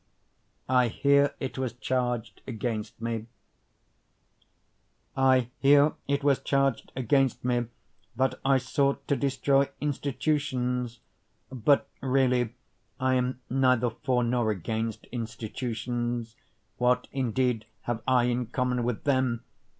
I 0.67 0.87
Hear 0.87 1.35
It 1.39 1.59
Was 1.59 1.73
Charged 1.73 2.41
Against 2.47 2.99
Me 2.99 3.27
I 5.15 5.51
hear 5.59 5.93
it 6.07 6.23
was 6.23 6.39
charged 6.39 6.91
against 6.95 7.45
me 7.45 7.67
that 8.15 8.39
I 8.43 8.57
sought 8.57 9.07
to 9.09 9.15
destroy 9.15 9.69
institutions, 9.79 11.01
But 11.51 11.87
really 12.01 12.55
I 12.99 13.13
am 13.13 13.41
neither 13.47 13.91
for 13.91 14.23
nor 14.23 14.49
against 14.49 15.05
institutions, 15.11 16.35
(What 16.77 17.07
indeed 17.11 17.67
have 17.81 18.01
I 18.07 18.23
in 18.23 18.47
common 18.47 18.83
with 18.83 19.03
them? 19.03 19.43